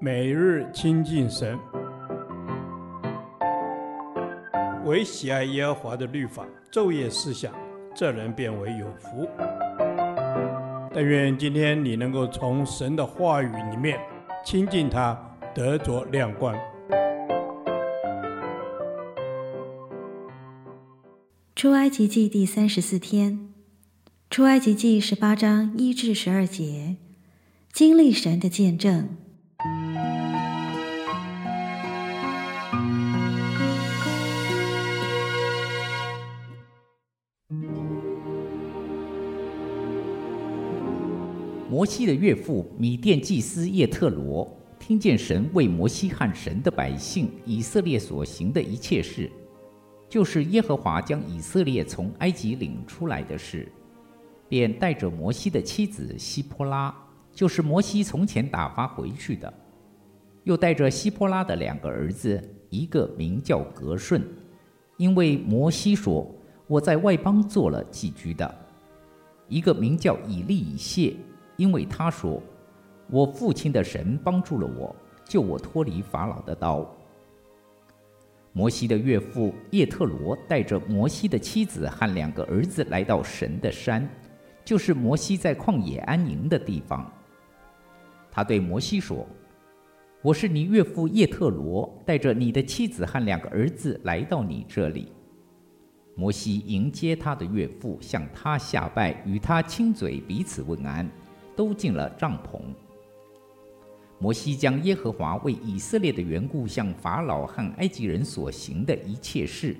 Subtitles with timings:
[0.00, 1.58] 每日亲近神，
[4.84, 7.52] 唯喜爱耶和华的律法，昼夜思想，
[7.94, 9.28] 这人便为有福。
[10.92, 13.98] 但愿今天你能够从神的话语里面
[14.44, 15.18] 亲近他，
[15.54, 16.54] 得着亮光。
[21.56, 23.48] 出埃及记第三十四天，
[24.28, 26.96] 出埃及记十八章一至十二节，
[27.72, 29.08] 经历神的见证。
[41.74, 49.28] 摩西的岳父米甸祭司叶特罗听见神为摩西和神的百姓以色列所行的一切事。
[50.08, 53.66] 就是耶和华将以色列从埃及领出来的事，
[54.48, 56.94] 便带着摩西的妻子希波拉，
[57.32, 59.52] 就是摩西从前打发回去的，
[60.44, 64.22] 又带着希波拉的两个儿子，一个名叫革顺，
[64.96, 66.32] 因为摩西说
[66.68, 68.48] 我在外邦做了寄居的；
[69.48, 71.16] 一个名叫以利以谢，
[71.56, 72.42] 因为他说
[73.08, 76.86] 我父亲的神帮助了我，救我脱离法老的刀。
[78.52, 84.08] 摩西的岳父叶特罗带着摩西的妻子和两个儿子来到神的山，
[84.64, 87.10] 就是摩西在旷野安营的地方。
[88.30, 89.26] 他对摩西说
[90.22, 95.12] ：“我是你岳父叶特罗，带着你的妻子和两个儿子来到你这里。”
[96.16, 101.10] 摩西迎接他的岳父，向他下拜，与他亲嘴，彼此问安，
[101.56, 102.60] 都进了帐篷。
[104.18, 109.76] 摩西将耶和华为以色列的缘故向法老和埃及人所行的一切事，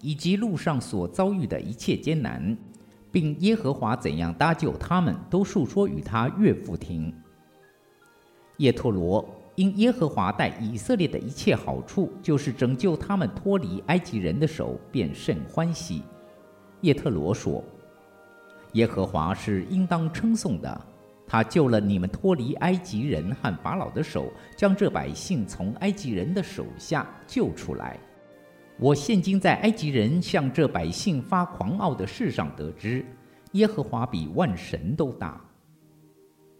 [0.00, 2.56] 以及路上所遭遇的一切艰难，
[3.12, 7.14] 并耶和华怎样搭救他们，都述说与他岳父听。
[8.56, 16.02] 叶忒罗因耶和华待以色列的一切好处，就是拯救他们脱离埃及人的手，便甚欢喜。
[16.80, 17.62] 叶特罗说
[18.72, 20.86] ：“耶和华是应当称颂的。”
[21.26, 27.98] 他救了你们脱离埃及人和法老的手，将这百姓从埃及人的手下救出来。
[28.78, 33.04] 我现今在埃及人向这百姓发狂傲的事上得知，
[33.52, 35.40] 耶和华比万神都大。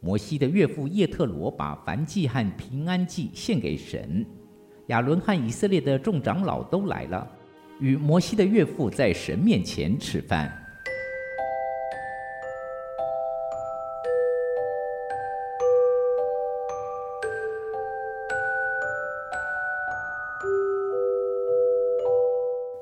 [0.00, 4.25] 摩西的岳父叶特罗把燔祭和平安祭献给神。
[4.87, 7.28] 亚伦和以色列的众长老都来了，
[7.81, 10.66] 与摩西的岳父在神面前吃饭。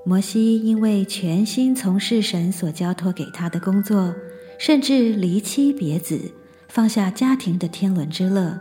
[0.07, 4.15] 摩西因为全心从事神所交托给他的工作，
[4.59, 6.21] 甚至离妻别子，
[6.69, 8.61] 放下家庭的天伦之乐，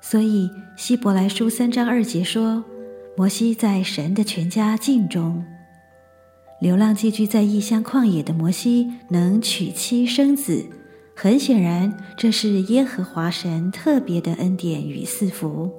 [0.00, 2.64] 所以希伯来书三章二节说
[3.16, 5.44] ：“摩西在神的全家境中。”
[6.60, 10.66] 流浪寄居在异乡旷野的摩西能娶妻生子，
[11.14, 15.70] 很显然这是耶和华神特别的恩典与赐福。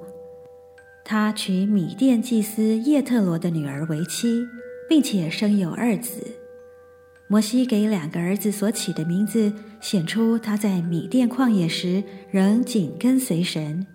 [1.04, 4.46] 他娶米甸祭司叶特罗的女儿为妻。
[4.88, 6.20] 并且生有二子，
[7.26, 13.86] 摩西给两个儿子所起的名字，显出他在米甸旷野时仍紧跟随神。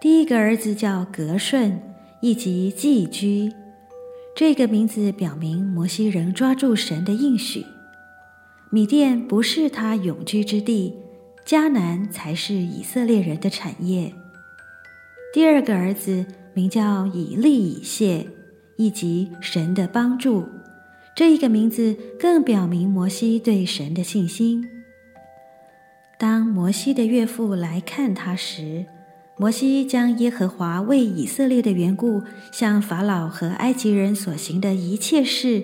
[0.00, 1.80] 第一个儿子叫革顺，
[2.20, 3.52] 意即寄居，
[4.34, 7.64] 这个名字表明摩西仍抓住神的应许。
[8.70, 10.94] 米甸不是他永居之地，
[11.46, 14.12] 迦南才是以色列人的产业。
[15.34, 18.26] 第二个儿子名叫以利以谢。
[18.82, 20.48] 以及神的帮助，
[21.14, 24.68] 这一个名字更表明摩西对神的信心。
[26.18, 28.86] 当摩西的岳父来看他时，
[29.36, 35.62] 摩西将耶和华为以色列的缘故向法老和埃及人所行的一切事，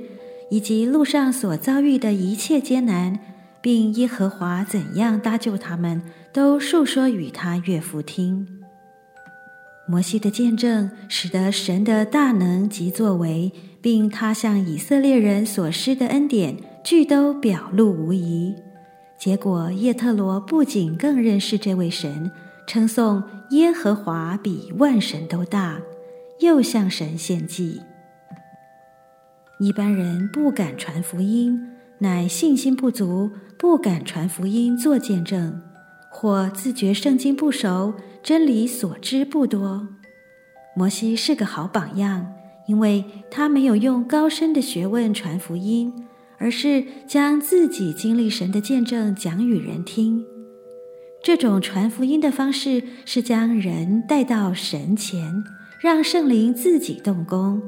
[0.49, 3.19] 以及路上所遭遇的一切艰难，
[3.61, 6.03] 并耶和华怎样搭救他们，
[6.33, 8.58] 都述说与他岳父听。
[9.89, 13.51] 摩西的见证使得神的大能及作为，
[13.81, 18.55] 并他向以色列人所施的恩典，俱都表露无遗。
[19.19, 22.31] 结果，叶特罗不仅更认识这位神，
[22.67, 25.81] 称颂耶和华比万神都大，
[26.41, 27.81] 又向神献祭。
[29.59, 31.59] 一般人不敢传福音，
[31.99, 35.61] 乃信心不足，不敢传福音做见证，
[36.21, 37.95] 或自觉圣经不熟。
[38.25, 39.87] 真理所知不多，
[40.77, 42.27] 摩西是个好榜样，
[42.67, 45.95] 因为他没有用高深的学问传福音，
[46.39, 50.25] 而是将自己经历神的见证讲与人听。
[51.23, 55.33] 这种传福音的方式是将人带到神前，
[55.81, 57.63] 让圣灵自己动工，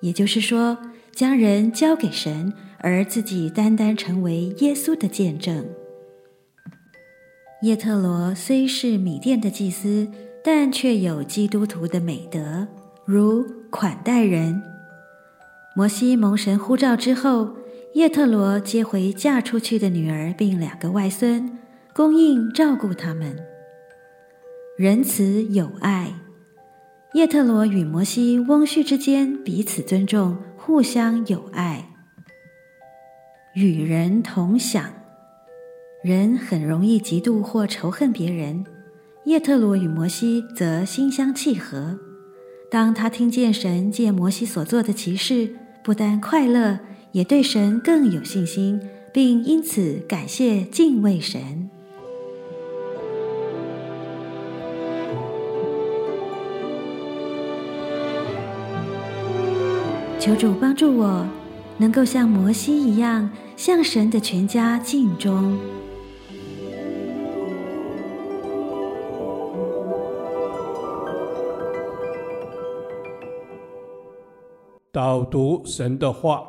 [0.00, 0.76] 也就是说，
[1.14, 5.64] 将人交给神，而自己单单成为耶稣的见证。
[7.62, 10.08] 叶特罗虽是米甸的祭司，
[10.42, 12.66] 但却有基督徒的美德，
[13.04, 14.62] 如款待人。
[15.76, 17.54] 摩西蒙神呼召之后，
[17.92, 21.58] 叶特罗接回嫁出去的女儿，并两个外孙，
[21.94, 23.36] 供应照顾他们。
[24.78, 26.14] 仁慈友爱，
[27.12, 31.90] 叶特罗与摩西翁婿之间彼此尊重，互相友爱。
[33.54, 34.99] 与人同享。
[36.02, 38.64] 人很容易嫉妒或仇恨别人，
[39.24, 41.98] 叶特罗与摩西则心相契合。
[42.70, 45.54] 当他听见神借摩西所做的奇事，
[45.84, 46.78] 不但快乐，
[47.12, 48.80] 也对神更有信心，
[49.12, 51.68] 并因此感谢敬畏神。
[60.18, 61.26] 求主帮助我，
[61.76, 65.58] 能够像摩西一样，向神的全家尽忠。
[75.02, 76.46] 导读神的话，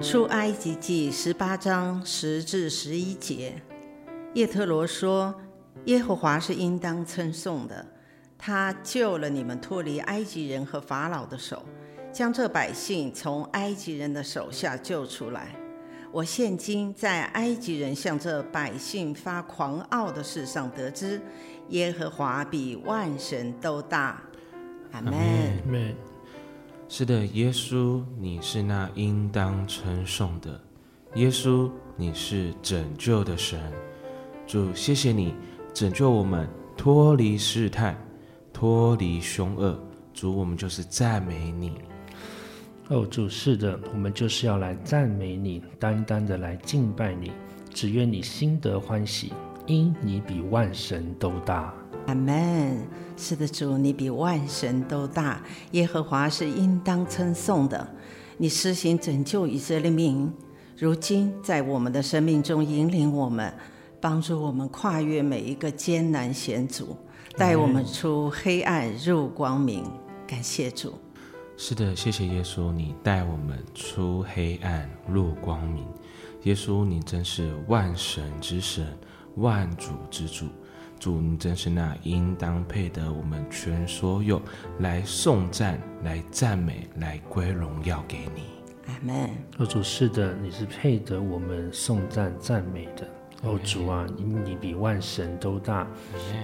[0.00, 3.62] 出埃及记十八章十至十一节，
[4.34, 5.32] 叶特罗说
[5.86, 7.86] ：“耶和华是应当称颂的，
[8.36, 11.62] 他救了你们脱离埃及人和法老的手，
[12.12, 15.54] 将这百姓从埃及人的手下救出来。
[16.10, 21.20] 我现今在埃及人向这百姓发狂傲的事上得知，
[21.68, 24.20] 耶和华比万神都大。”
[24.92, 25.12] 阿门。
[25.12, 25.94] 阿门。
[26.88, 30.60] 是的，耶稣，你是那应当称颂的。
[31.14, 33.60] 耶稣，你是拯救的神。
[34.46, 35.34] 主，谢谢你
[35.74, 37.96] 拯救我们脱离试探，
[38.52, 39.78] 脱离凶恶。
[40.14, 41.74] 主，我们就是赞美你。
[42.88, 47.30] 哦，主，是的，我们就是要来赞美你，单单的来敬拜你。
[47.74, 49.32] 只愿你心得欢喜，
[49.68, 51.72] 因你比万神都大。
[52.06, 52.78] 阿门。
[53.18, 55.42] 是的，主，你比万神都大。
[55.72, 57.86] 耶和华是应当称颂的。
[58.38, 60.32] 你施行拯救以色列民，
[60.78, 63.52] 如今在我们的生命中引领我们，
[64.00, 66.96] 帮助我们跨越每一个艰难险阻，
[67.36, 69.84] 带我们出黑暗入光明。
[70.26, 70.94] 感谢主。
[71.58, 75.84] 是的，谢谢耶稣，你带我们出黑暗入光明。
[76.44, 78.86] 耶稣，你真是万神之神，
[79.36, 80.46] 万主之主。
[80.98, 84.42] 主，你真是那应当配得我们全所有
[84.80, 88.42] 来颂赞、来赞美、来归荣耀给你。
[88.88, 89.30] 阿门。
[89.58, 93.08] 哦，主是的，你是配得我们颂赞赞美的。
[93.42, 95.86] 哦，主啊，因你比万神都大，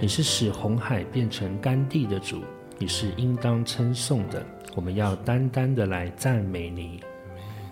[0.01, 2.41] 你是使红海变成干地的主，
[2.79, 4.47] 你是应当称颂的。
[4.77, 7.03] 我们要单单的来赞美你。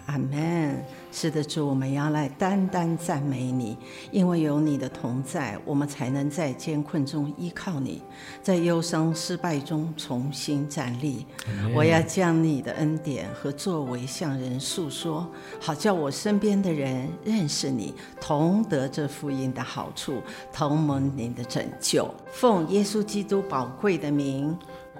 [0.06, 0.82] 阿门。
[1.14, 3.76] 是的，主，我们要来单单赞美你，
[4.10, 8.02] 因为有你的同在，我们才能在艰困中依靠你，
[8.42, 11.26] 在忧伤失败中重新站立。
[11.74, 15.28] 我要将你的恩典和作为向人诉说，
[15.60, 22.08] 好叫我身边的人认识你，同得这福音的好处，同蒙您的拯救。
[22.30, 24.56] 奉耶稣基督宝贵的名，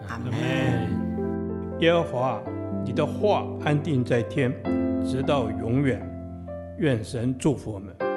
[0.09, 0.33] 阿门。
[1.81, 2.43] 耶和华，
[2.85, 4.53] 你的话安定在天。
[5.05, 6.01] 直到永远，
[6.79, 8.12] 愿神祝福我们。